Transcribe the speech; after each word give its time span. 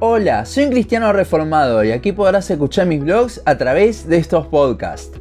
Hola, 0.00 0.44
soy 0.46 0.62
un 0.62 0.70
cristiano 0.70 1.12
reformado 1.12 1.82
y 1.82 1.90
aquí 1.90 2.12
podrás 2.12 2.48
escuchar 2.48 2.86
mis 2.86 3.00
blogs 3.00 3.42
a 3.44 3.58
través 3.58 4.08
de 4.08 4.18
estos 4.18 4.46
podcasts. 4.46 5.20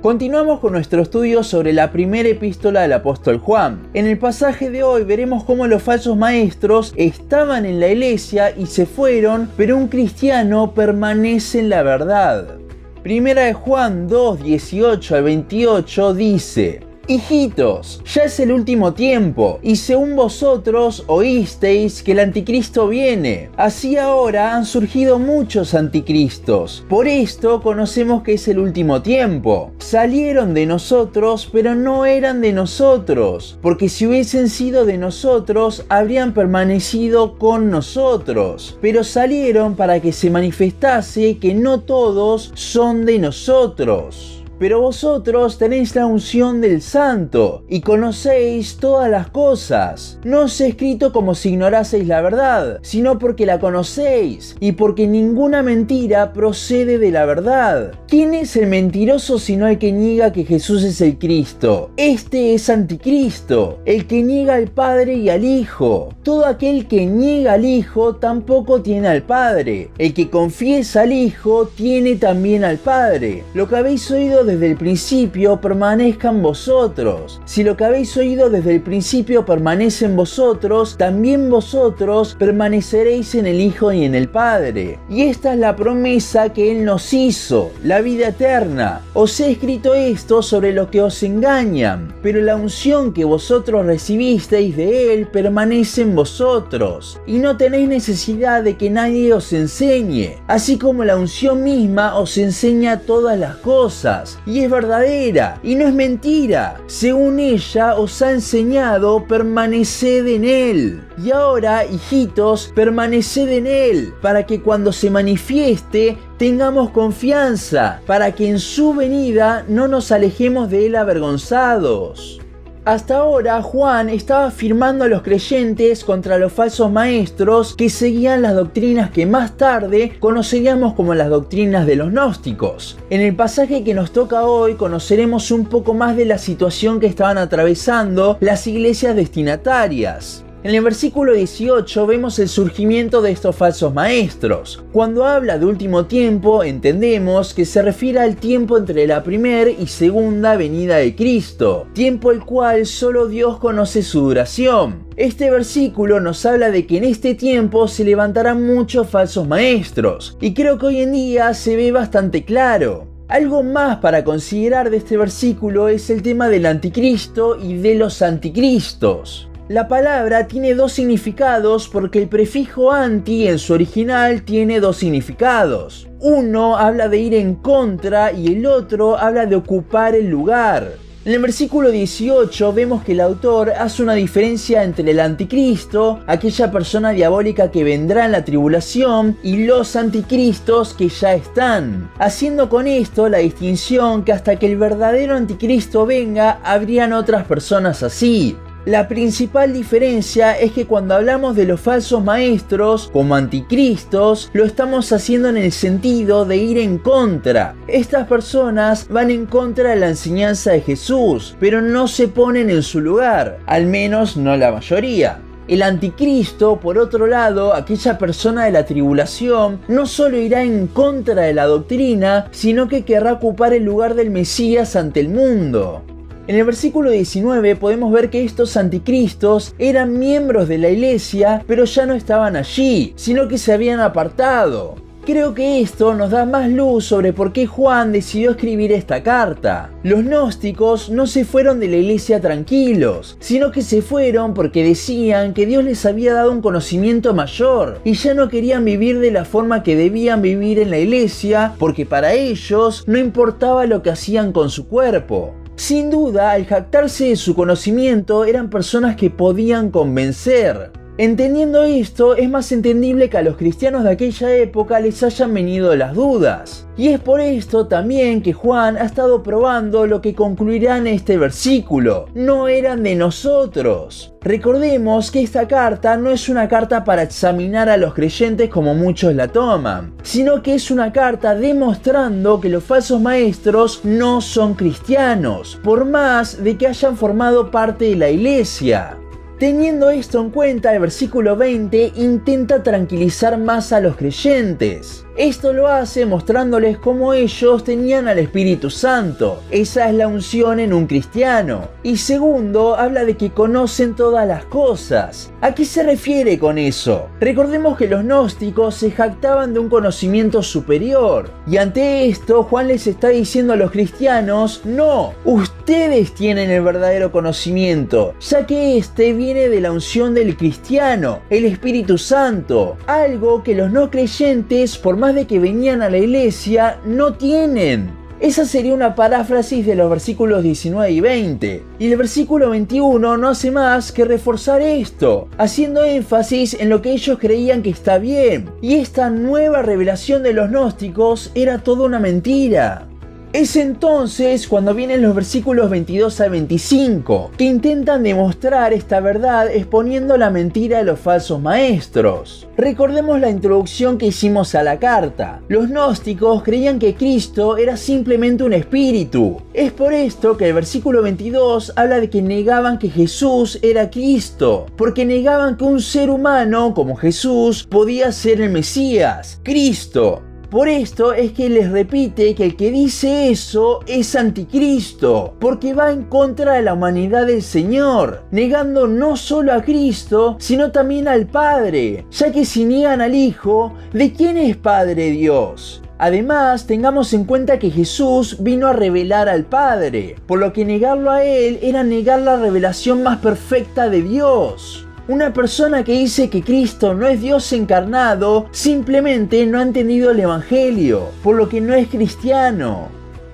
Continuamos 0.00 0.60
con 0.60 0.74
nuestro 0.74 1.02
estudio 1.02 1.42
sobre 1.42 1.72
la 1.72 1.90
primera 1.90 2.28
epístola 2.28 2.82
del 2.82 2.92
apóstol 2.92 3.38
Juan. 3.40 3.88
En 3.94 4.06
el 4.06 4.16
pasaje 4.16 4.70
de 4.70 4.84
hoy 4.84 5.02
veremos 5.02 5.42
cómo 5.42 5.66
los 5.66 5.82
falsos 5.82 6.16
maestros 6.16 6.94
estaban 6.96 7.66
en 7.66 7.80
la 7.80 7.88
iglesia 7.88 8.56
y 8.56 8.66
se 8.66 8.86
fueron, 8.86 9.50
pero 9.56 9.76
un 9.76 9.88
cristiano 9.88 10.72
permanece 10.72 11.58
en 11.58 11.68
la 11.68 11.82
verdad. 11.82 12.58
Primera 13.02 13.42
de 13.42 13.54
Juan 13.54 14.06
2, 14.06 14.40
18 14.40 15.16
al 15.16 15.22
28 15.24 16.14
dice, 16.14 16.85
Hijitos, 17.08 18.02
ya 18.12 18.24
es 18.24 18.40
el 18.40 18.50
último 18.50 18.92
tiempo, 18.92 19.60
y 19.62 19.76
según 19.76 20.16
vosotros 20.16 21.04
oísteis 21.06 22.02
que 22.02 22.12
el 22.12 22.18
anticristo 22.18 22.88
viene. 22.88 23.50
Así 23.56 23.96
ahora 23.96 24.56
han 24.56 24.64
surgido 24.64 25.20
muchos 25.20 25.74
anticristos. 25.74 26.84
Por 26.88 27.06
esto 27.06 27.62
conocemos 27.62 28.24
que 28.24 28.32
es 28.32 28.48
el 28.48 28.58
último 28.58 29.02
tiempo. 29.02 29.70
Salieron 29.78 30.52
de 30.52 30.66
nosotros, 30.66 31.48
pero 31.52 31.76
no 31.76 32.06
eran 32.06 32.40
de 32.40 32.52
nosotros, 32.52 33.56
porque 33.62 33.88
si 33.88 34.06
hubiesen 34.08 34.48
sido 34.48 34.84
de 34.84 34.98
nosotros, 34.98 35.84
habrían 35.88 36.34
permanecido 36.34 37.38
con 37.38 37.70
nosotros. 37.70 38.78
Pero 38.80 39.04
salieron 39.04 39.76
para 39.76 40.00
que 40.00 40.10
se 40.12 40.28
manifestase 40.28 41.38
que 41.38 41.54
no 41.54 41.82
todos 41.82 42.50
son 42.56 43.04
de 43.04 43.20
nosotros. 43.20 44.42
Pero 44.58 44.80
vosotros 44.80 45.58
tenéis 45.58 45.94
la 45.94 46.06
unción 46.06 46.62
del 46.62 46.80
santo 46.80 47.64
y 47.68 47.82
conocéis 47.82 48.78
todas 48.78 49.10
las 49.10 49.28
cosas. 49.28 50.18
No 50.24 50.42
os 50.42 50.60
he 50.60 50.68
escrito 50.68 51.12
como 51.12 51.34
si 51.34 51.50
ignoraseis 51.50 52.06
la 52.06 52.22
verdad, 52.22 52.78
sino 52.82 53.18
porque 53.18 53.44
la 53.44 53.60
conocéis 53.60 54.56
y 54.58 54.72
porque 54.72 55.06
ninguna 55.06 55.62
mentira 55.62 56.32
procede 56.32 56.98
de 56.98 57.10
la 57.10 57.26
verdad. 57.26 57.92
¿Quién 58.08 58.32
es 58.32 58.56
el 58.56 58.68
mentiroso 58.68 59.38
sino 59.38 59.68
el 59.68 59.78
que 59.78 59.92
niega 59.92 60.32
que 60.32 60.44
Jesús 60.44 60.84
es 60.84 61.02
el 61.02 61.18
Cristo? 61.18 61.90
Este 61.96 62.54
es 62.54 62.70
anticristo, 62.70 63.80
el 63.84 64.06
que 64.06 64.22
niega 64.22 64.54
al 64.54 64.68
Padre 64.68 65.14
y 65.14 65.28
al 65.28 65.44
Hijo. 65.44 66.14
Todo 66.22 66.46
aquel 66.46 66.88
que 66.88 67.04
niega 67.04 67.54
al 67.54 67.66
Hijo 67.66 68.16
tampoco 68.16 68.80
tiene 68.80 69.08
al 69.08 69.22
Padre. 69.22 69.90
El 69.98 70.14
que 70.14 70.30
confiesa 70.30 71.02
al 71.02 71.12
Hijo 71.12 71.66
tiene 71.66 72.16
también 72.16 72.64
al 72.64 72.78
Padre. 72.78 73.44
Lo 73.52 73.68
que 73.68 73.76
habéis 73.76 74.10
oído 74.10 74.45
desde 74.46 74.70
el 74.70 74.76
principio 74.76 75.60
permanezca 75.60 76.30
en 76.30 76.40
vosotros. 76.40 77.42
Si 77.44 77.62
lo 77.62 77.76
que 77.76 77.84
habéis 77.84 78.16
oído 78.16 78.48
desde 78.48 78.76
el 78.76 78.80
principio 78.80 79.44
permanece 79.44 80.06
en 80.06 80.16
vosotros, 80.16 80.96
también 80.96 81.50
vosotros 81.50 82.34
permaneceréis 82.38 83.34
en 83.34 83.46
el 83.46 83.60
Hijo 83.60 83.92
y 83.92 84.04
en 84.04 84.14
el 84.14 84.28
Padre. 84.28 84.98
Y 85.10 85.22
esta 85.22 85.52
es 85.52 85.58
la 85.58 85.76
promesa 85.76 86.52
que 86.52 86.72
Él 86.72 86.84
nos 86.84 87.12
hizo, 87.12 87.72
la 87.84 88.00
vida 88.00 88.28
eterna. 88.28 89.02
Os 89.12 89.38
he 89.40 89.50
escrito 89.50 89.94
esto 89.94 90.40
sobre 90.40 90.72
lo 90.72 90.90
que 90.90 91.02
os 91.02 91.22
engañan, 91.22 92.14
pero 92.22 92.40
la 92.40 92.56
unción 92.56 93.12
que 93.12 93.24
vosotros 93.24 93.84
recibisteis 93.84 94.76
de 94.76 95.12
Él 95.12 95.26
permanece 95.26 96.02
en 96.02 96.14
vosotros, 96.14 97.20
y 97.26 97.38
no 97.38 97.56
tenéis 97.56 97.88
necesidad 97.88 98.62
de 98.62 98.76
que 98.76 98.88
nadie 98.88 99.34
os 99.34 99.52
enseñe, 99.52 100.38
así 100.46 100.78
como 100.78 101.04
la 101.04 101.16
unción 101.16 101.64
misma 101.64 102.16
os 102.16 102.38
enseña 102.38 103.00
todas 103.00 103.38
las 103.38 103.56
cosas 103.56 104.35
y 104.44 104.60
es 104.60 104.70
verdadera 104.70 105.58
y 105.62 105.74
no 105.74 105.86
es 105.86 105.94
mentira. 105.94 106.80
Según 106.86 107.40
ella 107.40 107.94
os 107.94 108.20
ha 108.22 108.32
enseñado, 108.32 109.26
permaneced 109.26 110.26
en 110.26 110.44
él. 110.44 111.02
Y 111.22 111.30
ahora, 111.30 111.84
hijitos, 111.84 112.72
permaneced 112.74 113.48
en 113.48 113.66
él, 113.66 114.14
para 114.20 114.44
que 114.44 114.60
cuando 114.60 114.92
se 114.92 115.10
manifieste 115.10 116.18
tengamos 116.38 116.90
confianza, 116.90 118.00
para 118.06 118.32
que 118.32 118.48
en 118.48 118.58
su 118.58 118.94
venida 118.94 119.64
no 119.68 119.88
nos 119.88 120.12
alejemos 120.12 120.70
de 120.70 120.86
él 120.86 120.96
avergonzados. 120.96 122.40
Hasta 122.86 123.16
ahora 123.16 123.62
Juan 123.62 124.08
estaba 124.08 124.46
afirmando 124.46 125.06
a 125.06 125.08
los 125.08 125.22
creyentes 125.22 126.04
contra 126.04 126.38
los 126.38 126.52
falsos 126.52 126.88
maestros 126.92 127.74
que 127.74 127.90
seguían 127.90 128.42
las 128.42 128.54
doctrinas 128.54 129.10
que 129.10 129.26
más 129.26 129.56
tarde 129.56 130.12
conoceríamos 130.20 130.94
como 130.94 131.12
las 131.12 131.28
doctrinas 131.28 131.84
de 131.84 131.96
los 131.96 132.12
gnósticos. 132.12 132.96
En 133.10 133.22
el 133.22 133.34
pasaje 133.34 133.82
que 133.82 133.92
nos 133.92 134.12
toca 134.12 134.44
hoy 134.44 134.76
conoceremos 134.76 135.50
un 135.50 135.66
poco 135.66 135.94
más 135.94 136.16
de 136.16 136.26
la 136.26 136.38
situación 136.38 137.00
que 137.00 137.08
estaban 137.08 137.38
atravesando 137.38 138.38
las 138.38 138.68
iglesias 138.68 139.16
destinatarias. 139.16 140.45
En 140.66 140.74
el 140.74 140.82
versículo 140.82 141.32
18 141.32 142.08
vemos 142.08 142.40
el 142.40 142.48
surgimiento 142.48 143.22
de 143.22 143.30
estos 143.30 143.54
falsos 143.54 143.94
maestros. 143.94 144.82
Cuando 144.90 145.24
habla 145.24 145.58
de 145.58 145.64
último 145.64 146.06
tiempo, 146.06 146.64
entendemos 146.64 147.54
que 147.54 147.64
se 147.64 147.82
refiere 147.82 148.18
al 148.18 148.34
tiempo 148.34 148.76
entre 148.76 149.06
la 149.06 149.22
primera 149.22 149.70
y 149.70 149.86
segunda 149.86 150.56
venida 150.56 150.96
de 150.96 151.14
Cristo, 151.14 151.86
tiempo 151.92 152.32
el 152.32 152.44
cual 152.44 152.84
solo 152.86 153.28
Dios 153.28 153.60
conoce 153.60 154.02
su 154.02 154.22
duración. 154.22 155.06
Este 155.14 155.52
versículo 155.52 156.18
nos 156.18 156.44
habla 156.44 156.72
de 156.72 156.84
que 156.84 156.96
en 156.96 157.04
este 157.04 157.36
tiempo 157.36 157.86
se 157.86 158.02
levantarán 158.02 158.66
muchos 158.66 159.08
falsos 159.08 159.46
maestros, 159.46 160.36
y 160.40 160.52
creo 160.52 160.78
que 160.78 160.86
hoy 160.86 161.00
en 161.02 161.12
día 161.12 161.54
se 161.54 161.76
ve 161.76 161.92
bastante 161.92 162.44
claro. 162.44 163.06
Algo 163.28 163.62
más 163.62 163.98
para 163.98 164.24
considerar 164.24 164.90
de 164.90 164.96
este 164.96 165.16
versículo 165.16 165.88
es 165.88 166.10
el 166.10 166.22
tema 166.22 166.48
del 166.48 166.66
anticristo 166.66 167.56
y 167.56 167.76
de 167.76 167.94
los 167.94 168.20
anticristos. 168.20 169.48
La 169.68 169.88
palabra 169.88 170.46
tiene 170.46 170.74
dos 170.74 170.92
significados 170.92 171.88
porque 171.88 172.20
el 172.22 172.28
prefijo 172.28 172.92
anti 172.92 173.48
en 173.48 173.58
su 173.58 173.72
original 173.72 174.42
tiene 174.42 174.78
dos 174.78 174.98
significados. 174.98 176.06
Uno 176.20 176.76
habla 176.76 177.08
de 177.08 177.18
ir 177.18 177.34
en 177.34 177.56
contra 177.56 178.30
y 178.30 178.46
el 178.46 178.64
otro 178.64 179.18
habla 179.18 179.44
de 179.44 179.56
ocupar 179.56 180.14
el 180.14 180.28
lugar. 180.28 180.92
En 181.24 181.32
el 181.32 181.40
versículo 181.40 181.90
18 181.90 182.72
vemos 182.72 183.02
que 183.02 183.10
el 183.10 183.20
autor 183.20 183.70
hace 183.70 184.04
una 184.04 184.14
diferencia 184.14 184.84
entre 184.84 185.10
el 185.10 185.18
anticristo, 185.18 186.20
aquella 186.28 186.70
persona 186.70 187.10
diabólica 187.10 187.72
que 187.72 187.82
vendrá 187.82 188.26
en 188.26 188.30
la 188.30 188.44
tribulación, 188.44 189.36
y 189.42 189.66
los 189.66 189.96
anticristos 189.96 190.94
que 190.94 191.08
ya 191.08 191.34
están, 191.34 192.08
haciendo 192.20 192.68
con 192.68 192.86
esto 192.86 193.28
la 193.28 193.38
distinción 193.38 194.22
que 194.22 194.32
hasta 194.32 194.54
que 194.60 194.66
el 194.66 194.76
verdadero 194.76 195.34
anticristo 195.34 196.06
venga, 196.06 196.60
habrían 196.62 197.12
otras 197.12 197.44
personas 197.44 198.04
así. 198.04 198.56
La 198.86 199.08
principal 199.08 199.72
diferencia 199.72 200.56
es 200.56 200.70
que 200.70 200.86
cuando 200.86 201.16
hablamos 201.16 201.56
de 201.56 201.64
los 201.64 201.80
falsos 201.80 202.22
maestros 202.22 203.10
como 203.12 203.34
anticristos, 203.34 204.48
lo 204.52 204.64
estamos 204.64 205.12
haciendo 205.12 205.48
en 205.48 205.56
el 205.56 205.72
sentido 205.72 206.44
de 206.44 206.58
ir 206.58 206.78
en 206.78 206.98
contra. 206.98 207.74
Estas 207.88 208.28
personas 208.28 209.08
van 209.08 209.32
en 209.32 209.46
contra 209.46 209.90
de 209.90 209.96
la 209.96 210.10
enseñanza 210.10 210.70
de 210.70 210.82
Jesús, 210.82 211.56
pero 211.58 211.82
no 211.82 212.06
se 212.06 212.28
ponen 212.28 212.70
en 212.70 212.84
su 212.84 213.00
lugar, 213.00 213.58
al 213.66 213.86
menos 213.86 214.36
no 214.36 214.56
la 214.56 214.70
mayoría. 214.70 215.40
El 215.66 215.82
anticristo, 215.82 216.78
por 216.78 216.96
otro 216.96 217.26
lado, 217.26 217.74
aquella 217.74 218.16
persona 218.18 218.66
de 218.66 218.70
la 218.70 218.86
tribulación, 218.86 219.80
no 219.88 220.06
solo 220.06 220.36
irá 220.36 220.62
en 220.62 220.86
contra 220.86 221.42
de 221.42 221.54
la 221.54 221.64
doctrina, 221.64 222.46
sino 222.52 222.86
que 222.86 223.04
querrá 223.04 223.32
ocupar 223.32 223.72
el 223.72 223.82
lugar 223.82 224.14
del 224.14 224.30
Mesías 224.30 224.94
ante 224.94 225.18
el 225.18 225.28
mundo. 225.28 226.04
En 226.48 226.54
el 226.54 226.64
versículo 226.64 227.10
19 227.10 227.74
podemos 227.74 228.12
ver 228.12 228.30
que 228.30 228.44
estos 228.44 228.76
anticristos 228.76 229.74
eran 229.78 230.16
miembros 230.16 230.68
de 230.68 230.78
la 230.78 230.90
iglesia, 230.90 231.64
pero 231.66 231.84
ya 231.84 232.06
no 232.06 232.14
estaban 232.14 232.54
allí, 232.54 233.12
sino 233.16 233.48
que 233.48 233.58
se 233.58 233.72
habían 233.72 233.98
apartado. 233.98 234.94
Creo 235.24 235.54
que 235.54 235.80
esto 235.80 236.14
nos 236.14 236.30
da 236.30 236.46
más 236.46 236.70
luz 236.70 237.06
sobre 237.06 237.32
por 237.32 237.52
qué 237.52 237.66
Juan 237.66 238.12
decidió 238.12 238.52
escribir 238.52 238.92
esta 238.92 239.24
carta. 239.24 239.90
Los 240.04 240.22
gnósticos 240.22 241.10
no 241.10 241.26
se 241.26 241.44
fueron 241.44 241.80
de 241.80 241.88
la 241.88 241.96
iglesia 241.96 242.40
tranquilos, 242.40 243.36
sino 243.40 243.72
que 243.72 243.82
se 243.82 244.00
fueron 244.00 244.54
porque 244.54 244.84
decían 244.84 245.52
que 245.52 245.66
Dios 245.66 245.82
les 245.82 246.06
había 246.06 246.32
dado 246.32 246.52
un 246.52 246.62
conocimiento 246.62 247.34
mayor 247.34 248.00
y 248.04 248.12
ya 248.12 248.34
no 248.34 248.48
querían 248.48 248.84
vivir 248.84 249.18
de 249.18 249.32
la 249.32 249.44
forma 249.44 249.82
que 249.82 249.96
debían 249.96 250.42
vivir 250.42 250.78
en 250.78 250.92
la 250.92 250.98
iglesia 250.98 251.74
porque 251.76 252.06
para 252.06 252.34
ellos 252.34 253.02
no 253.08 253.18
importaba 253.18 253.84
lo 253.86 254.04
que 254.04 254.10
hacían 254.10 254.52
con 254.52 254.70
su 254.70 254.86
cuerpo. 254.86 255.56
Sin 255.76 256.10
duda, 256.10 256.52
al 256.52 256.64
jactarse 256.64 257.26
de 257.26 257.36
su 257.36 257.54
conocimiento, 257.54 258.46
eran 258.46 258.70
personas 258.70 259.14
que 259.14 259.28
podían 259.28 259.90
convencer. 259.90 260.90
Entendiendo 261.18 261.82
esto, 261.82 262.36
es 262.36 262.50
más 262.50 262.70
entendible 262.72 263.30
que 263.30 263.38
a 263.38 263.42
los 263.42 263.56
cristianos 263.56 264.04
de 264.04 264.10
aquella 264.10 264.54
época 264.54 265.00
les 265.00 265.22
hayan 265.22 265.54
venido 265.54 265.96
las 265.96 266.14
dudas. 266.14 266.86
Y 266.98 267.08
es 267.08 267.20
por 267.20 267.40
esto 267.40 267.86
también 267.86 268.42
que 268.42 268.52
Juan 268.52 268.98
ha 268.98 269.04
estado 269.04 269.42
probando 269.42 270.06
lo 270.06 270.20
que 270.20 270.34
concluirá 270.34 270.98
en 270.98 271.06
este 271.06 271.38
versículo. 271.38 272.26
No 272.34 272.68
eran 272.68 273.02
de 273.02 273.14
nosotros. 273.14 274.34
Recordemos 274.42 275.30
que 275.30 275.42
esta 275.42 275.66
carta 275.66 276.18
no 276.18 276.30
es 276.30 276.50
una 276.50 276.68
carta 276.68 277.02
para 277.02 277.22
examinar 277.22 277.88
a 277.88 277.96
los 277.96 278.12
creyentes 278.12 278.68
como 278.68 278.94
muchos 278.94 279.34
la 279.34 279.48
toman, 279.48 280.12
sino 280.22 280.62
que 280.62 280.74
es 280.74 280.90
una 280.90 281.12
carta 281.12 281.54
demostrando 281.54 282.60
que 282.60 282.68
los 282.68 282.84
falsos 282.84 283.22
maestros 283.22 284.02
no 284.04 284.42
son 284.42 284.74
cristianos, 284.74 285.80
por 285.82 286.04
más 286.04 286.62
de 286.62 286.76
que 286.76 286.88
hayan 286.88 287.16
formado 287.16 287.70
parte 287.70 288.04
de 288.04 288.16
la 288.16 288.28
iglesia. 288.28 289.16
Teniendo 289.58 290.10
esto 290.10 290.38
en 290.42 290.50
cuenta, 290.50 290.92
el 290.92 291.00
versículo 291.00 291.56
20 291.56 292.12
intenta 292.16 292.82
tranquilizar 292.82 293.56
más 293.56 293.90
a 293.90 294.00
los 294.00 294.14
creyentes. 294.14 295.24
Esto 295.38 295.72
lo 295.72 295.88
hace 295.88 296.26
mostrándoles 296.26 296.98
cómo 296.98 297.32
ellos 297.32 297.82
tenían 297.82 298.28
al 298.28 298.38
Espíritu 298.38 298.90
Santo. 298.90 299.62
Esa 299.70 300.10
es 300.10 300.14
la 300.14 300.28
unción 300.28 300.78
en 300.78 300.92
un 300.92 301.06
cristiano. 301.06 301.88
Y 302.02 302.18
segundo, 302.18 302.96
habla 302.96 303.24
de 303.24 303.38
que 303.38 303.50
conocen 303.50 304.14
todas 304.14 304.46
las 304.46 304.66
cosas. 304.66 305.50
¿A 305.62 305.74
qué 305.74 305.86
se 305.86 306.02
refiere 306.02 306.58
con 306.58 306.76
eso? 306.76 307.28
Recordemos 307.40 307.96
que 307.96 308.08
los 308.08 308.24
gnósticos 308.24 308.94
se 308.94 309.10
jactaban 309.10 309.72
de 309.72 309.80
un 309.80 309.88
conocimiento 309.88 310.62
superior. 310.62 311.50
Y 311.66 311.78
ante 311.78 312.28
esto, 312.28 312.62
Juan 312.64 312.88
les 312.88 313.06
está 313.06 313.28
diciendo 313.28 313.72
a 313.72 313.76
los 313.76 313.90
cristianos, 313.90 314.82
no, 314.84 315.32
ustedes 315.46 315.75
tienen 315.86 316.70
el 316.70 316.82
verdadero 316.82 317.30
conocimiento, 317.30 318.34
ya 318.40 318.66
que 318.66 318.98
este 318.98 319.32
viene 319.32 319.68
de 319.68 319.80
la 319.80 319.92
unción 319.92 320.34
del 320.34 320.56
cristiano, 320.56 321.40
el 321.48 321.64
Espíritu 321.64 322.18
Santo, 322.18 322.96
algo 323.06 323.62
que 323.62 323.76
los 323.76 323.92
no 323.92 324.10
creyentes, 324.10 324.98
por 324.98 325.16
más 325.16 325.34
de 325.34 325.46
que 325.46 325.60
venían 325.60 326.02
a 326.02 326.10
la 326.10 326.18
iglesia, 326.18 326.98
no 327.06 327.34
tienen. 327.34 328.10
Esa 328.40 328.66
sería 328.66 328.92
una 328.92 329.14
paráfrasis 329.14 329.86
de 329.86 329.94
los 329.94 330.10
versículos 330.10 330.62
19 330.62 331.10
y 331.10 331.20
20. 331.20 331.82
Y 331.98 332.12
el 332.12 332.18
versículo 332.18 332.70
21 332.70 333.38
no 333.38 333.48
hace 333.48 333.70
más 333.70 334.12
que 334.12 334.26
reforzar 334.26 334.82
esto, 334.82 335.48
haciendo 335.56 336.04
énfasis 336.04 336.74
en 336.74 336.90
lo 336.90 337.00
que 337.00 337.12
ellos 337.12 337.38
creían 337.38 337.82
que 337.82 337.90
está 337.90 338.18
bien. 338.18 338.70
Y 338.82 338.96
esta 338.96 339.30
nueva 339.30 339.80
revelación 339.80 340.42
de 340.42 340.52
los 340.52 340.68
gnósticos 340.68 341.50
era 341.54 341.78
toda 341.78 342.04
una 342.04 342.18
mentira. 342.18 343.08
Es 343.56 343.74
entonces 343.76 344.68
cuando 344.68 344.92
vienen 344.92 345.22
los 345.22 345.34
versículos 345.34 345.88
22 345.88 346.42
a 346.42 346.48
25, 346.50 347.52
que 347.56 347.64
intentan 347.64 348.22
demostrar 348.22 348.92
esta 348.92 349.20
verdad 349.20 349.74
exponiendo 349.74 350.36
la 350.36 350.50
mentira 350.50 350.98
de 350.98 351.04
los 351.04 351.18
falsos 351.18 351.58
maestros. 351.58 352.68
Recordemos 352.76 353.40
la 353.40 353.48
introducción 353.48 354.18
que 354.18 354.26
hicimos 354.26 354.74
a 354.74 354.82
la 354.82 354.98
carta. 354.98 355.62
Los 355.68 355.88
gnósticos 355.88 356.62
creían 356.64 356.98
que 356.98 357.14
Cristo 357.14 357.78
era 357.78 357.96
simplemente 357.96 358.62
un 358.62 358.74
espíritu. 358.74 359.62
Es 359.72 359.90
por 359.90 360.12
esto 360.12 360.58
que 360.58 360.68
el 360.68 360.74
versículo 360.74 361.22
22 361.22 361.94
habla 361.96 362.20
de 362.20 362.28
que 362.28 362.42
negaban 362.42 362.98
que 362.98 363.08
Jesús 363.08 363.78
era 363.80 364.10
Cristo, 364.10 364.84
porque 364.98 365.24
negaban 365.24 365.78
que 365.78 365.84
un 365.84 366.02
ser 366.02 366.28
humano 366.28 366.92
como 366.92 367.16
Jesús 367.16 367.86
podía 367.90 368.32
ser 368.32 368.60
el 368.60 368.68
Mesías, 368.68 369.62
Cristo. 369.62 370.42
Por 370.76 370.90
esto 370.90 371.32
es 371.32 371.52
que 371.52 371.70
les 371.70 371.90
repite 371.90 372.54
que 372.54 372.62
el 372.62 372.76
que 372.76 372.90
dice 372.90 373.48
eso 373.48 374.00
es 374.06 374.36
anticristo, 374.36 375.54
porque 375.58 375.94
va 375.94 376.12
en 376.12 376.24
contra 376.24 376.74
de 376.74 376.82
la 376.82 376.92
humanidad 376.92 377.46
del 377.46 377.62
Señor, 377.62 378.42
negando 378.50 379.06
no 379.06 379.38
solo 379.38 379.72
a 379.72 379.80
Cristo, 379.80 380.56
sino 380.58 380.92
también 380.92 381.28
al 381.28 381.46
Padre, 381.46 382.26
ya 382.30 382.52
que 382.52 382.66
si 382.66 382.84
niegan 382.84 383.22
al 383.22 383.34
Hijo, 383.34 383.94
¿de 384.12 384.34
quién 384.34 384.58
es 384.58 384.76
Padre 384.76 385.30
Dios? 385.30 386.02
Además, 386.18 386.86
tengamos 386.86 387.32
en 387.32 387.44
cuenta 387.44 387.78
que 387.78 387.90
Jesús 387.90 388.58
vino 388.60 388.86
a 388.86 388.92
revelar 388.92 389.48
al 389.48 389.64
Padre, 389.64 390.36
por 390.46 390.58
lo 390.58 390.74
que 390.74 390.84
negarlo 390.84 391.30
a 391.30 391.42
Él 391.42 391.78
era 391.80 392.02
negar 392.02 392.40
la 392.40 392.56
revelación 392.56 393.22
más 393.22 393.38
perfecta 393.38 394.10
de 394.10 394.20
Dios. 394.20 395.05
Una 395.28 395.52
persona 395.52 396.04
que 396.04 396.12
dice 396.12 396.48
que 396.48 396.62
Cristo 396.62 397.12
no 397.12 397.26
es 397.26 397.40
Dios 397.40 397.72
encarnado 397.72 398.66
simplemente 398.70 399.66
no 399.66 399.80
ha 399.80 399.82
entendido 399.82 400.30
el 400.30 400.38
Evangelio, 400.38 401.30
por 401.42 401.56
lo 401.56 401.68
que 401.68 401.80
no 401.80 401.94
es 401.94 402.06
cristiano. 402.06 403.08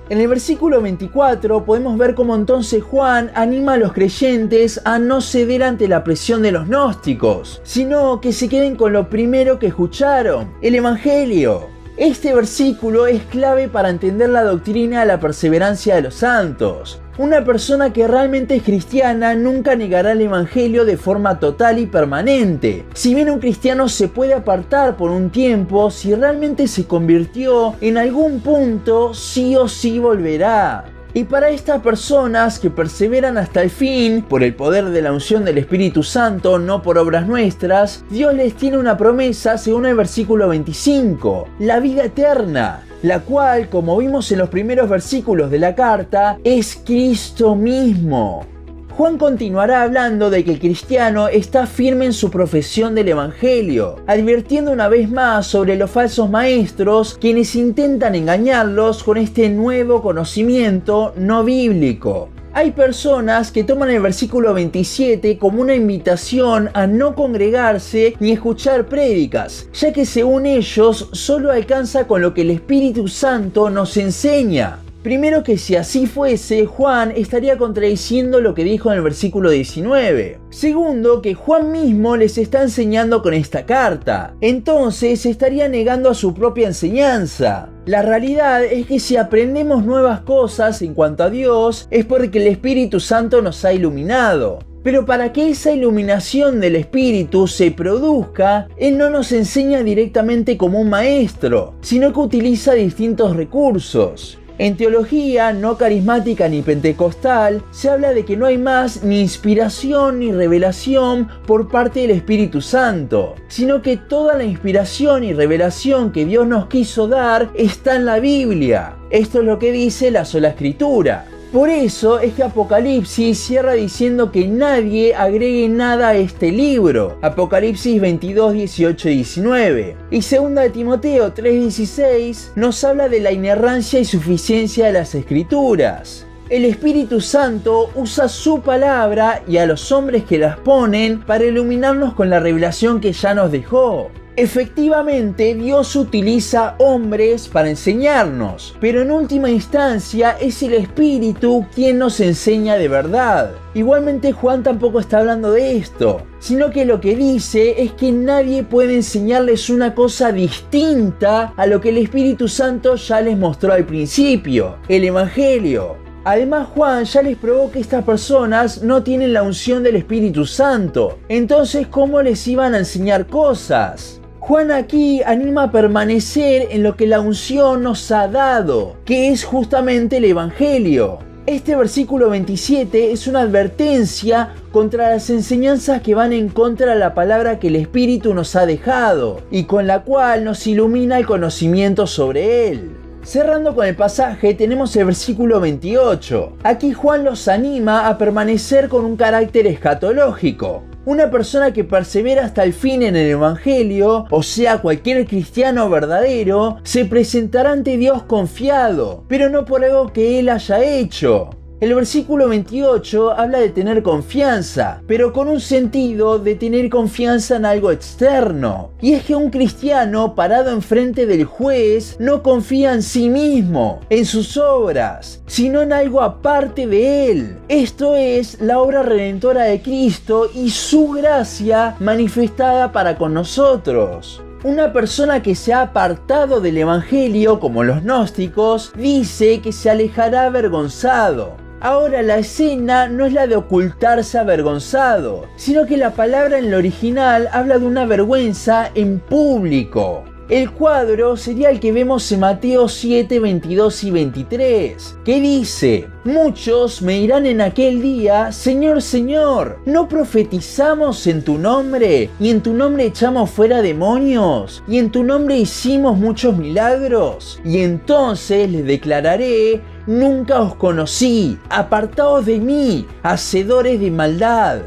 En 0.09 0.21
el 0.21 0.27
versículo 0.27 0.81
24 0.81 1.65
podemos 1.65 1.97
ver 1.97 2.13
cómo 2.13 2.35
entonces 2.35 2.83
Juan 2.83 3.31
anima 3.33 3.73
a 3.73 3.77
los 3.77 3.91
creyentes 3.91 4.81
a 4.85 4.99
no 4.99 5.19
ceder 5.19 5.63
ante 5.63 5.87
la 5.87 6.03
presión 6.03 6.43
de 6.43 6.51
los 6.51 6.67
gnósticos, 6.67 7.59
sino 7.63 8.21
que 8.21 8.33
se 8.33 8.49
queden 8.49 8.75
con 8.75 8.93
lo 8.93 9.09
primero 9.09 9.57
que 9.57 9.67
escucharon, 9.67 10.53
el 10.61 10.75
Evangelio. 10.75 11.69
Este 11.97 12.35
versículo 12.35 13.07
es 13.07 13.23
clave 13.23 13.67
para 13.67 13.89
entender 13.89 14.29
la 14.29 14.43
doctrina 14.43 14.99
de 14.99 15.05
la 15.07 15.19
perseverancia 15.19 15.95
de 15.95 16.03
los 16.03 16.13
santos. 16.13 17.02
Una 17.19 17.45
persona 17.45 17.93
que 17.93 18.07
realmente 18.07 18.55
es 18.55 18.63
cristiana 18.63 19.35
nunca 19.35 19.75
negará 19.75 20.13
el 20.13 20.21
Evangelio 20.21 20.83
de 20.83 20.97
forma 20.97 21.39
total 21.39 21.77
y 21.77 21.85
permanente. 21.85 22.85
Si 22.95 23.13
bien 23.13 23.29
un 23.29 23.37
cristiano 23.37 23.87
se 23.87 24.07
puede 24.07 24.33
apartar 24.33 24.97
por 24.97 25.11
un 25.11 25.29
tiempo, 25.29 25.91
si 25.91 26.15
realmente 26.15 26.67
se 26.67 26.87
convirtió, 26.87 27.75
en 27.81 27.99
algún 27.99 28.39
punto 28.39 29.13
sí 29.13 29.55
o 29.55 29.67
sí 29.67 29.99
volverá. 29.99 30.92
Y 31.15 31.25
para 31.25 31.49
estas 31.49 31.81
personas 31.81 32.57
que 32.57 32.71
perseveran 32.71 33.37
hasta 33.37 33.61
el 33.61 33.69
fin, 33.69 34.23
por 34.23 34.41
el 34.41 34.55
poder 34.55 34.85
de 34.85 35.03
la 35.03 35.11
unción 35.11 35.45
del 35.45 35.59
Espíritu 35.59 36.01
Santo, 36.01 36.57
no 36.57 36.81
por 36.81 36.97
obras 36.97 37.27
nuestras, 37.27 38.03
Dios 38.09 38.33
les 38.33 38.55
tiene 38.55 38.79
una 38.79 38.97
promesa 38.97 39.59
según 39.59 39.85
el 39.85 39.95
versículo 39.95 40.47
25, 40.47 41.49
la 41.59 41.79
vida 41.79 42.05
eterna, 42.05 42.81
la 43.03 43.19
cual, 43.19 43.69
como 43.69 43.95
vimos 43.97 44.31
en 44.31 44.39
los 44.39 44.49
primeros 44.49 44.89
versículos 44.89 45.51
de 45.51 45.59
la 45.59 45.75
carta, 45.75 46.39
es 46.43 46.81
Cristo 46.83 47.53
mismo. 47.53 48.52
Juan 48.95 49.17
continuará 49.17 49.81
hablando 49.81 50.29
de 50.29 50.43
que 50.43 50.51
el 50.51 50.59
cristiano 50.59 51.27
está 51.27 51.65
firme 51.65 52.05
en 52.05 52.13
su 52.13 52.29
profesión 52.29 52.93
del 52.93 53.09
Evangelio, 53.09 53.95
advirtiendo 54.05 54.71
una 54.71 54.87
vez 54.87 55.09
más 55.09 55.47
sobre 55.47 55.75
los 55.77 55.89
falsos 55.89 56.29
maestros 56.29 57.17
quienes 57.19 57.55
intentan 57.55 58.13
engañarlos 58.13 59.03
con 59.03 59.17
este 59.17 59.49
nuevo 59.49 60.03
conocimiento 60.03 61.11
no 61.17 61.43
bíblico. 61.43 62.29
Hay 62.53 62.69
personas 62.69 63.51
que 63.51 63.63
toman 63.63 63.89
el 63.89 63.99
versículo 63.99 64.53
27 64.53 65.39
como 65.39 65.63
una 65.63 65.73
invitación 65.73 66.69
a 66.75 66.85
no 66.85 67.15
congregarse 67.15 68.15
ni 68.19 68.31
escuchar 68.31 68.85
prédicas, 68.85 69.67
ya 69.73 69.91
que 69.91 70.05
según 70.05 70.45
ellos 70.45 71.09
solo 71.13 71.51
alcanza 71.51 72.05
con 72.05 72.21
lo 72.21 72.35
que 72.35 72.41
el 72.41 72.51
Espíritu 72.51 73.07
Santo 73.07 73.71
nos 73.71 73.97
enseña. 73.97 74.82
Primero 75.03 75.43
que 75.43 75.57
si 75.57 75.75
así 75.75 76.07
fuese, 76.07 76.65
Juan 76.65 77.11
estaría 77.13 77.57
contradiciendo 77.57 78.39
lo 78.39 78.53
que 78.53 78.63
dijo 78.63 78.89
en 78.89 78.95
el 78.95 79.03
versículo 79.03 79.49
19. 79.49 80.39
Segundo, 80.49 81.21
que 81.21 81.33
Juan 81.33 81.73
mismo 81.73 82.15
les 82.15 82.37
está 82.37 82.61
enseñando 82.61 83.21
con 83.21 83.33
esta 83.33 83.65
carta. 83.65 84.33
Entonces 84.39 85.25
estaría 85.25 85.67
negando 85.67 86.09
a 86.09 86.13
su 86.13 86.33
propia 86.33 86.67
enseñanza. 86.67 87.69
La 87.85 88.01
realidad 88.01 88.63
es 88.63 88.85
que 88.85 89.01
si 89.01 89.17
aprendemos 89.17 89.83
nuevas 89.83 90.21
cosas 90.21 90.81
en 90.81 90.93
cuanto 90.93 91.23
a 91.23 91.29
Dios 91.29 91.85
es 91.91 92.05
porque 92.05 92.37
el 92.37 92.47
Espíritu 92.47 93.01
Santo 93.01 93.41
nos 93.41 93.65
ha 93.65 93.73
iluminado. 93.73 94.59
Pero 94.83 95.05
para 95.05 95.33
que 95.33 95.49
esa 95.49 95.73
iluminación 95.73 96.61
del 96.61 96.77
Espíritu 96.77 97.47
se 97.47 97.71
produzca, 97.71 98.69
Él 98.77 98.97
no 98.97 99.09
nos 99.09 99.33
enseña 99.33 99.83
directamente 99.83 100.57
como 100.57 100.79
un 100.79 100.89
maestro, 100.89 101.73
sino 101.81 102.13
que 102.13 102.19
utiliza 102.19 102.73
distintos 102.73 103.35
recursos. 103.35 104.39
En 104.59 104.77
teología 104.77 105.51
no 105.51 105.77
carismática 105.77 106.47
ni 106.47 106.61
pentecostal 106.61 107.63
se 107.71 107.89
habla 107.89 108.13
de 108.13 108.23
que 108.23 108.37
no 108.37 108.45
hay 108.45 108.59
más 108.59 109.03
ni 109.03 109.19
inspiración 109.19 110.19
ni 110.19 110.31
revelación 110.31 111.27
por 111.47 111.69
parte 111.69 112.01
del 112.01 112.11
Espíritu 112.11 112.61
Santo, 112.61 113.33
sino 113.47 113.81
que 113.81 113.97
toda 113.97 114.37
la 114.37 114.43
inspiración 114.43 115.23
y 115.23 115.33
revelación 115.33 116.11
que 116.11 116.25
Dios 116.25 116.45
nos 116.45 116.67
quiso 116.67 117.07
dar 117.07 117.49
está 117.55 117.95
en 117.95 118.05
la 118.05 118.19
Biblia. 118.19 118.95
Esto 119.09 119.39
es 119.39 119.45
lo 119.45 119.57
que 119.57 119.71
dice 119.71 120.11
la 120.11 120.23
sola 120.23 120.49
escritura. 120.49 121.25
Por 121.53 121.69
eso 121.69 122.19
es 122.19 122.33
que 122.33 122.41
Apocalipsis 122.41 123.37
cierra 123.37 123.73
diciendo 123.73 124.31
que 124.31 124.47
nadie 124.47 125.13
agregue 125.13 125.69
nada 125.69 126.09
a 126.09 126.15
este 126.15 126.51
libro. 126.51 127.19
Apocalipsis 127.21 128.01
22, 128.01 128.53
18 128.53 129.09
y 129.09 129.15
19. 129.17 129.97
Y 130.09 130.15
2 130.21 130.55
de 130.55 130.69
Timoteo 130.71 131.31
3, 131.31 131.53
16 131.53 132.53
nos 132.55 132.83
habla 132.83 133.07
de 133.07 133.19
la 133.19 133.31
inerrancia 133.31 133.99
y 133.99 134.05
suficiencia 134.05 134.87
de 134.87 134.93
las 134.93 135.13
escrituras. 135.13 136.25
El 136.53 136.65
Espíritu 136.65 137.19
Santo 137.19 137.89
usa 137.95 138.29
su 138.29 138.61
palabra 138.61 139.41
y 139.47 139.57
a 139.57 139.65
los 139.65 139.91
hombres 139.91 140.23
que 140.23 140.37
las 140.37 140.55
ponen 140.59 141.19
para 141.21 141.45
iluminarnos 141.45 142.13
con 142.13 142.29
la 142.29 142.39
revelación 142.39 143.01
que 143.01 143.11
ya 143.11 143.33
nos 143.33 143.51
dejó. 143.51 144.11
Efectivamente, 144.35 145.55
Dios 145.55 145.95
utiliza 145.95 146.75
hombres 146.77 147.47
para 147.47 147.71
enseñarnos, 147.71 148.77
pero 148.79 149.01
en 149.01 149.09
última 149.09 149.49
instancia 149.49 150.37
es 150.39 150.61
el 150.61 150.75
Espíritu 150.75 151.65
quien 151.73 151.97
nos 151.97 152.19
enseña 152.19 152.75
de 152.75 152.87
verdad. 152.87 153.53
Igualmente 153.73 154.31
Juan 154.31 154.61
tampoco 154.61 154.99
está 154.99 155.21
hablando 155.21 155.49
de 155.49 155.77
esto, 155.77 156.21
sino 156.37 156.69
que 156.69 156.85
lo 156.85 157.01
que 157.01 157.15
dice 157.15 157.81
es 157.81 157.93
que 157.93 158.11
nadie 158.11 158.61
puede 158.61 158.93
enseñarles 158.93 159.71
una 159.71 159.95
cosa 159.95 160.31
distinta 160.31 161.51
a 161.57 161.65
lo 161.65 161.81
que 161.81 161.89
el 161.89 161.97
Espíritu 161.97 162.47
Santo 162.47 162.95
ya 162.95 163.21
les 163.21 163.39
mostró 163.39 163.73
al 163.73 163.85
principio, 163.85 164.77
el 164.87 165.05
Evangelio. 165.05 166.02
Además 166.25 166.69
Juan 166.73 167.03
ya 167.03 167.21
les 167.21 167.37
probó 167.37 167.69
que 167.69 167.79
estas 167.79 168.05
personas 168.05 168.81
no 168.81 169.03
tienen 169.03 169.33
la 169.33 169.43
unción 169.43 169.83
del 169.83 169.97
Espíritu 169.97 170.45
Santo. 170.45 171.19
Entonces, 171.27 171.87
¿cómo 171.87 172.21
les 172.21 172.47
iban 172.47 172.75
a 172.75 172.79
enseñar 172.79 173.27
cosas? 173.27 174.21
Juan 174.39 174.71
aquí 174.71 175.21
anima 175.23 175.63
a 175.63 175.71
permanecer 175.71 176.67
en 176.71 176.83
lo 176.83 176.95
que 176.95 177.07
la 177.07 177.19
unción 177.19 177.83
nos 177.83 178.09
ha 178.11 178.27
dado, 178.27 178.95
que 179.03 179.29
es 179.29 179.43
justamente 179.43 180.17
el 180.17 180.25
Evangelio. 180.25 181.19
Este 181.45 181.75
versículo 181.75 182.29
27 182.29 183.11
es 183.11 183.27
una 183.27 183.41
advertencia 183.41 184.53
contra 184.71 185.09
las 185.09 185.29
enseñanzas 185.29 186.01
que 186.01 186.15
van 186.15 186.31
en 186.31 186.47
contra 186.47 186.93
de 186.93 186.99
la 186.99 187.13
palabra 187.13 187.59
que 187.59 187.67
el 187.67 187.75
Espíritu 187.75 188.33
nos 188.33 188.55
ha 188.55 188.65
dejado 188.65 189.41
y 189.51 189.65
con 189.65 189.87
la 189.87 190.03
cual 190.03 190.45
nos 190.45 190.65
ilumina 190.67 191.17
el 191.17 191.25
conocimiento 191.25 192.07
sobre 192.07 192.69
él. 192.69 193.02
Cerrando 193.23 193.73
con 193.73 193.87
el 193.87 193.95
pasaje 193.95 194.53
tenemos 194.53 194.93
el 194.97 195.05
versículo 195.05 195.61
28. 195.61 196.57
Aquí 196.63 196.91
Juan 196.91 197.23
los 197.23 197.47
anima 197.47 198.09
a 198.09 198.17
permanecer 198.17 198.89
con 198.89 199.05
un 199.05 199.15
carácter 199.15 199.65
escatológico. 199.65 200.83
Una 201.05 201.31
persona 201.31 201.71
que 201.71 201.85
persevera 201.85 202.43
hasta 202.43 202.63
el 202.63 202.73
fin 202.73 203.01
en 203.01 203.15
el 203.15 203.27
Evangelio, 203.31 204.25
o 204.29 204.43
sea, 204.43 204.81
cualquier 204.81 205.25
cristiano 205.25 205.89
verdadero, 205.89 206.77
se 206.83 207.05
presentará 207.05 207.71
ante 207.71 207.97
Dios 207.97 208.23
confiado, 208.23 209.23
pero 209.29 209.49
no 209.49 209.63
por 209.63 209.85
algo 209.85 210.11
que 210.11 210.39
él 210.39 210.49
haya 210.49 210.83
hecho. 210.83 211.49
El 211.83 211.93
versículo 211.95 212.47
28 212.47 213.31
habla 213.31 213.59
de 213.59 213.67
tener 213.67 214.03
confianza, 214.03 215.01
pero 215.05 215.33
con 215.33 215.49
un 215.49 215.59
sentido 215.59 216.39
de 216.39 216.55
tener 216.55 216.89
confianza 216.89 217.57
en 217.57 217.65
algo 217.65 217.91
externo. 217.91 218.91
Y 219.01 219.11
es 219.11 219.25
que 219.25 219.35
un 219.35 219.49
cristiano 219.49 220.33
parado 220.33 220.71
enfrente 220.71 221.25
del 221.25 221.43
juez 221.43 222.15
no 222.19 222.41
confía 222.41 222.93
en 222.93 223.03
sí 223.03 223.29
mismo, 223.29 223.99
en 224.09 224.23
sus 224.23 224.55
obras, 224.55 225.43
sino 225.45 225.81
en 225.81 225.91
algo 225.91 226.21
aparte 226.21 226.87
de 226.87 227.29
él. 227.29 227.57
Esto 227.67 228.15
es 228.15 228.61
la 228.61 228.79
obra 228.79 229.03
redentora 229.03 229.63
de 229.63 229.81
Cristo 229.81 230.49
y 230.55 230.69
su 230.69 231.09
gracia 231.09 231.97
manifestada 231.99 232.93
para 232.93 233.17
con 233.17 233.33
nosotros. 233.33 234.41
Una 234.63 234.93
persona 234.93 235.43
que 235.43 235.53
se 235.55 235.73
ha 235.73 235.81
apartado 235.81 236.61
del 236.61 236.77
Evangelio, 236.77 237.59
como 237.59 237.83
los 237.83 238.03
gnósticos, 238.03 238.93
dice 238.95 239.59
que 239.59 239.73
se 239.73 239.89
alejará 239.89 240.45
avergonzado. 240.45 241.61
Ahora 241.83 242.21
la 242.21 242.37
escena 242.37 243.09
no 243.09 243.25
es 243.25 243.33
la 243.33 243.45
de 243.45 243.57
ocultarse 243.57 244.37
avergonzado, 244.37 245.47
sino 245.57 245.85
que 245.85 245.97
la 245.97 246.11
palabra 246.11 246.57
en 246.57 246.67
el 246.67 246.75
original 246.75 247.49
habla 247.51 247.77
de 247.77 247.85
una 247.85 248.05
vergüenza 248.05 248.89
en 248.95 249.19
público. 249.19 250.23
El 250.49 250.71
cuadro 250.71 251.37
sería 251.37 251.69
el 251.69 251.79
que 251.79 251.93
vemos 251.93 252.29
en 252.33 252.41
Mateo 252.41 252.89
7, 252.89 253.39
22 253.39 254.03
y 254.03 254.11
23, 254.11 255.17
que 255.23 255.39
dice, 255.39 256.09
Muchos 256.25 257.01
me 257.01 257.13
dirán 257.19 257.45
en 257.45 257.61
aquel 257.61 258.01
día, 258.01 258.51
Señor, 258.51 259.01
Señor, 259.01 259.79
¿no 259.85 260.09
profetizamos 260.09 261.27
en 261.27 261.43
tu 261.43 261.57
nombre? 261.57 262.29
¿Y 262.41 262.49
en 262.49 262.61
tu 262.61 262.73
nombre 262.73 263.05
echamos 263.05 263.51
fuera 263.51 263.81
demonios? 263.81 264.83
¿Y 264.85 264.97
en 264.97 265.11
tu 265.11 265.23
nombre 265.23 265.57
hicimos 265.57 266.17
muchos 266.17 266.57
milagros? 266.57 267.61
Y 267.63 267.79
entonces 267.79 268.69
les 268.69 268.85
declararé, 268.85 269.81
Nunca 270.05 270.59
os 270.59 270.75
conocí, 270.75 271.57
apartaos 271.69 272.45
de 272.45 272.59
mí, 272.59 273.07
hacedores 273.23 274.01
de 274.01 274.11
maldad. 274.11 274.81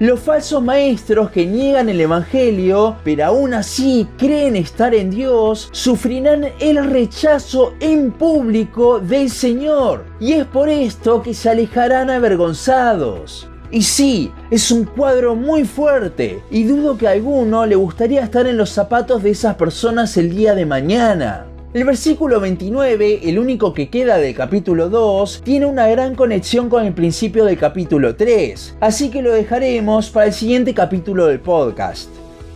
Los 0.00 0.20
falsos 0.20 0.62
maestros 0.62 1.30
que 1.30 1.44
niegan 1.44 1.90
el 1.90 2.00
Evangelio, 2.00 2.96
pero 3.04 3.26
aún 3.26 3.52
así 3.52 4.08
creen 4.16 4.56
estar 4.56 4.94
en 4.94 5.10
Dios, 5.10 5.68
sufrirán 5.72 6.46
el 6.58 6.82
rechazo 6.86 7.74
en 7.80 8.10
público 8.10 8.98
del 8.98 9.28
Señor. 9.28 10.06
Y 10.18 10.32
es 10.32 10.46
por 10.46 10.70
esto 10.70 11.20
que 11.20 11.34
se 11.34 11.50
alejarán 11.50 12.08
avergonzados. 12.08 13.46
Y 13.70 13.82
sí, 13.82 14.32
es 14.50 14.70
un 14.70 14.86
cuadro 14.86 15.36
muy 15.36 15.64
fuerte, 15.64 16.42
y 16.50 16.64
dudo 16.64 16.96
que 16.96 17.06
a 17.06 17.10
alguno 17.10 17.66
le 17.66 17.76
gustaría 17.76 18.24
estar 18.24 18.46
en 18.46 18.56
los 18.56 18.70
zapatos 18.70 19.22
de 19.22 19.30
esas 19.32 19.56
personas 19.56 20.16
el 20.16 20.34
día 20.34 20.54
de 20.54 20.64
mañana. 20.64 21.46
El 21.72 21.84
versículo 21.84 22.40
29, 22.40 23.20
el 23.30 23.38
único 23.38 23.72
que 23.72 23.88
queda 23.90 24.18
del 24.18 24.34
capítulo 24.34 24.88
2, 24.88 25.42
tiene 25.44 25.66
una 25.66 25.86
gran 25.86 26.16
conexión 26.16 26.68
con 26.68 26.84
el 26.84 26.92
principio 26.92 27.44
del 27.44 27.58
capítulo 27.58 28.16
3, 28.16 28.78
así 28.80 29.08
que 29.08 29.22
lo 29.22 29.30
dejaremos 29.32 30.10
para 30.10 30.26
el 30.26 30.32
siguiente 30.32 30.74
capítulo 30.74 31.26
del 31.26 31.38
podcast. 31.38 32.10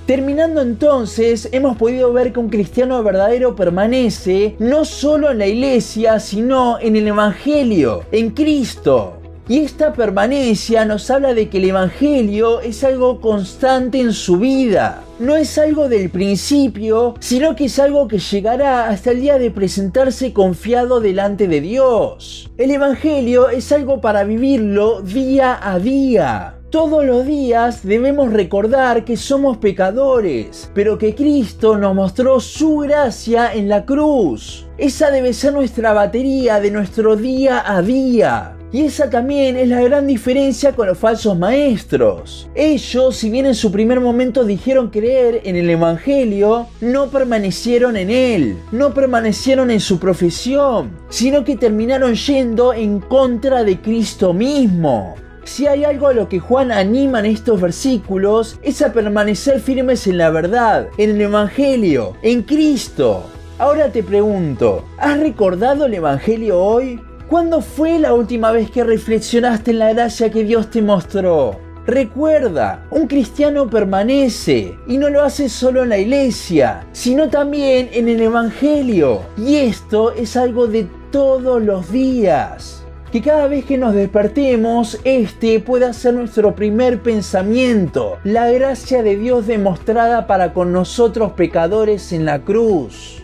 Terminando 0.05 0.63
entonces, 0.63 1.49
hemos 1.53 1.77
podido 1.77 2.13
ver 2.13 2.33
que 2.33 2.41
un 2.41 2.49
cristiano 2.49 3.01
verdadero 3.05 3.55
permanece 3.55 4.57
no 4.59 4.85
solo 4.85 5.31
en 5.31 5.39
la 5.39 5.47
iglesia, 5.47 6.19
sino 6.19 6.81
en 6.81 6.97
el 6.97 7.07
Evangelio, 7.07 8.03
en 8.11 8.31
Cristo. 8.31 9.19
Y 9.47 9.59
esta 9.59 9.93
permanencia 9.93 10.87
nos 10.87 11.11
habla 11.11 11.35
de 11.35 11.51
que 11.51 11.59
el 11.59 11.67
Evangelio 11.67 12.61
es 12.61 12.83
algo 12.83 13.21
constante 13.21 14.01
en 14.01 14.15
su 14.15 14.39
vida. 14.39 15.05
No 15.19 15.37
es 15.37 15.59
algo 15.59 15.91
del 15.91 16.09
principio, 16.09 17.15
sino 17.21 17.55
que 17.55 17.67
es 17.67 17.79
algo 17.79 18.09
que 18.09 18.19
llegará 18.19 18.89
hasta 18.89 19.11
el 19.11 19.21
día 19.21 19.39
de 19.39 19.51
presentarse 19.51 20.33
confiado 20.33 21.01
delante 21.01 21.47
de 21.47 21.61
Dios. 21.61 22.51
El 22.57 22.71
Evangelio 22.71 23.51
es 23.51 23.71
algo 23.71 24.01
para 24.01 24.25
vivirlo 24.25 25.03
día 25.03 25.59
a 25.63 25.79
día. 25.79 26.55
Todos 26.71 27.05
los 27.05 27.27
días 27.27 27.87
debemos 27.87 28.33
recordar 28.33 29.05
que 29.05 29.19
somos 29.19 29.59
pecadores, 29.59 30.71
pero 30.75 30.97
que 30.97 31.15
Cristo 31.15 31.77
nos 31.77 31.95
mostró 31.95 32.41
su 32.41 32.79
gracia 32.79 33.53
en 33.53 33.69
la 33.69 33.85
cruz. 33.85 34.67
Esa 34.79 35.11
debe 35.11 35.35
ser 35.35 35.53
nuestra 35.53 35.93
batería 35.93 36.61
de 36.61 36.71
nuestro 36.71 37.15
día 37.15 37.63
a 37.65 37.81
día. 37.83 38.54
Y 38.75 38.87
esa 38.87 39.09
también 39.09 39.57
es 39.57 39.69
la 39.69 39.81
gran 39.83 40.05
diferencia 40.05 40.73
con 40.73 40.89
los 40.89 40.99
falsos 40.99 41.39
maestros. 41.39 42.49
Ellos, 42.57 43.15
si 43.15 43.31
bien 43.31 43.47
en 43.47 43.55
su 43.55 43.71
primer 43.71 44.01
momento 44.01 44.43
dijeron 44.43 44.91
creer 44.91 45.43
en 45.45 45.55
el 45.55 45.71
Evangelio, 45.71 46.67
no 46.81 47.07
permanecieron 47.07 47.97
en 47.97 48.11
él, 48.11 48.59
no 48.73 48.93
permanecieron 48.93 49.71
en 49.71 49.79
su 49.79 50.01
profesión, 50.01 50.91
sino 51.09 51.45
que 51.45 51.57
terminaron 51.57 52.17
yendo 52.17 52.75
en 52.75 52.99
contra 52.99 53.63
de 53.63 53.81
Cristo 53.81 54.33
mismo. 54.33 55.15
Si 55.45 55.69
hay 55.69 55.85
algo 55.85 56.09
a 56.09 56.13
lo 56.13 56.29
que 56.29 56.41
Juan 56.41 56.73
anima 56.73 57.21
en 57.21 57.27
estos 57.27 57.61
versículos, 57.61 58.59
es 58.61 58.83
a 58.83 58.93
permanecer 58.93 59.61
firmes 59.61 60.05
en 60.09 60.19
la 60.19 60.31
verdad, 60.31 60.89
en 60.99 61.11
el 61.11 61.21
Evangelio, 61.21 62.15
en 62.23 62.43
Cristo. 62.43 63.23
Ahora 63.57 63.93
te 63.93 64.03
pregunto, 64.03 64.85
¿has 64.99 65.21
recordado 65.21 65.87
el 65.87 65.95
Evangelio 65.95 66.59
hoy? 66.59 66.99
¿Cuándo 67.35 67.63
fue 67.63 67.99
la 67.99 68.15
última 68.15 68.53
vez 68.53 68.71
que 68.71 68.85
reflexionaste 68.85 69.73
en 69.73 69.81
la 69.81 69.93
gracia 69.93 70.31
que 70.31 70.45
Dios 70.45 70.71
te 70.71 70.81
mostró? 70.81 71.59
Recuerda, 71.85 72.87
un 72.93 73.09
cristiano 73.09 73.69
permanece 73.69 74.79
y 74.87 74.99
no 74.99 75.11
lo 75.11 75.21
hace 75.21 75.49
solo 75.49 75.83
en 75.83 75.89
la 75.89 75.99
iglesia, 75.99 76.87
sino 76.93 77.29
también 77.31 77.89
en 77.93 78.09
el 78.09 78.23
Evangelio. 78.23 79.23
Y 79.37 79.57
esto 79.57 80.13
es 80.13 80.37
algo 80.37 80.69
de 80.69 80.87
todos 81.11 81.61
los 81.61 81.91
días. 81.91 82.87
Que 83.11 83.21
cada 83.21 83.49
vez 83.49 83.65
que 83.65 83.79
nos 83.79 83.95
despertemos, 83.95 85.01
este 85.03 85.59
pueda 85.59 85.93
ser 85.93 86.15
nuestro 86.15 86.55
primer 86.55 87.03
pensamiento, 87.03 88.19
la 88.23 88.49
gracia 88.49 89.03
de 89.03 89.17
Dios 89.17 89.49
demostrada 89.49 90.29
para 90.29 90.53
con 90.53 90.73
nosotros 90.73 91.33
pecadores 91.33 92.13
en 92.13 92.27
la 92.27 92.43
cruz. 92.43 93.24